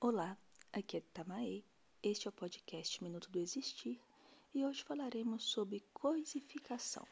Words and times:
Olá, 0.00 0.38
aqui 0.72 0.98
é 0.98 1.00
Tamae. 1.12 1.64
Este 2.00 2.28
é 2.28 2.30
o 2.30 2.32
podcast 2.32 3.02
Minuto 3.02 3.28
do 3.32 3.40
Existir 3.40 4.00
e 4.54 4.64
hoje 4.64 4.84
falaremos 4.84 5.42
sobre 5.42 5.84
coisificação. 5.92 7.04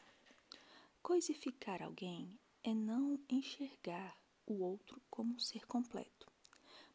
Coisificar 1.03 1.83
alguém 1.83 2.39
é 2.63 2.73
não 2.73 3.19
enxergar 3.27 4.17
o 4.45 4.63
outro 4.63 5.01
como 5.09 5.35
um 5.35 5.37
ser 5.39 5.67
completo, 5.67 6.31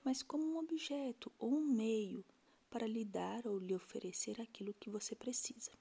mas 0.03 0.23
como 0.23 0.43
um 0.43 0.57
objeto 0.57 1.31
ou 1.39 1.53
um 1.53 1.61
meio 1.61 2.25
para 2.71 2.87
lhe 2.87 3.05
dar 3.05 3.47
ou 3.47 3.59
lhe 3.59 3.75
oferecer 3.75 4.41
aquilo 4.41 4.73
que 4.73 4.89
você 4.89 5.15
precisa. 5.15 5.73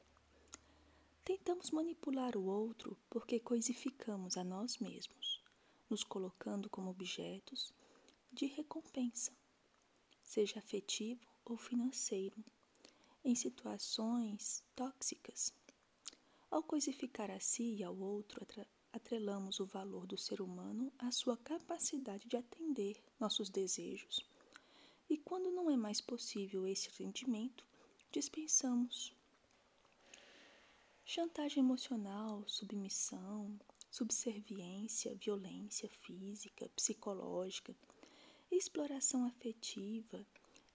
Tentamos 1.24 1.72
manipular 1.72 2.36
o 2.36 2.48
outro 2.48 2.98
porque 3.10 3.40
coisificamos 3.40 4.36
a 4.36 4.44
nós 4.44 4.78
mesmos, 4.78 5.42
nos 5.90 6.04
colocando 6.04 6.70
como 6.70 6.90
objetos 6.90 7.74
de 8.30 8.46
recompensa 8.48 9.32
seja 10.32 10.60
afetivo 10.60 11.28
ou 11.44 11.58
financeiro, 11.58 12.42
em 13.22 13.36
situações 13.36 14.64
tóxicas. 14.74 15.54
Ao 16.50 16.64
coisificar 16.64 17.30
a 17.30 17.42
si 17.42 17.76
e 17.76 17.84
ao 17.84 17.98
outro, 17.98 18.48
atrelamos 18.94 19.60
o 19.60 19.66
valor 19.66 20.08
do 20.08 20.18
ser 20.18 20.40
humano 20.40 20.90
à 20.98 21.12
sua 21.12 21.36
capacidade 21.36 22.30
de 22.30 22.38
atender 22.38 22.96
nossos 23.20 23.50
desejos. 23.50 24.26
E 25.10 25.18
quando 25.18 25.52
não 25.52 25.70
é 25.70 25.76
mais 25.76 26.00
possível 26.00 26.66
esse 26.66 26.88
atendimento, 26.88 27.68
dispensamos. 28.10 29.14
Chantagem 31.04 31.62
emocional, 31.62 32.48
submissão, 32.48 33.60
subserviência, 33.90 35.14
violência 35.14 35.90
física, 35.90 36.70
psicológica 36.70 37.76
exploração 38.56 39.26
afetiva 39.26 40.26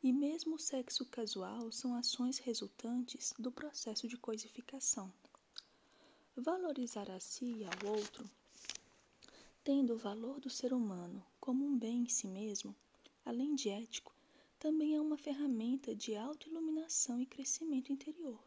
e 0.03 0.13
mesmo 0.13 0.57
o 0.57 0.59
sexo 0.59 1.05
casual 1.07 1.71
são 1.73 1.95
ações 1.95 2.39
resultantes 2.39 3.35
do 3.39 3.51
processo 3.51 4.07
de 4.07 4.17
coisificação. 4.17 5.13
Valorizar 6.37 7.11
a 7.11 7.19
si 7.19 7.57
e 7.59 7.65
ao 7.65 7.93
outro, 7.93 8.29
tendo 9.65 9.95
o 9.95 9.99
valor 9.99 10.39
do 10.39 10.49
ser 10.49 10.73
humano 10.73 11.25
como 11.41 11.65
um 11.65 11.79
bem 11.79 12.03
em 12.03 12.09
si 12.09 12.27
mesmo, 12.27 12.75
além 13.25 13.55
de 13.55 13.69
ético, 13.69 14.15
também 14.59 14.95
é 14.95 15.01
uma 15.01 15.17
ferramenta 15.17 15.95
de 15.95 16.17
autoiluminação 16.17 17.21
e 17.21 17.27
crescimento 17.27 17.93
interior. 17.93 18.39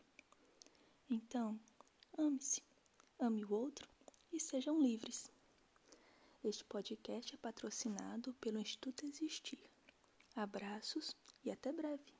Então, 1.10 1.60
ame-se, 2.18 2.62
ame 3.20 3.44
o 3.44 3.54
outro 3.54 3.88
e 4.32 4.40
sejam 4.40 4.82
livres. 4.82 5.32
Este 6.42 6.64
podcast 6.64 7.36
é 7.36 7.38
patrocinado 7.38 8.34
pelo 8.36 8.60
Instituto 8.60 9.06
Existir. 9.06 9.60
Abraços 10.34 11.14
e 11.44 11.52
até 11.52 11.74
breve! 11.74 12.19